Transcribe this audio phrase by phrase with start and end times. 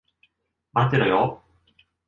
[0.73, 1.43] 待ってろよ。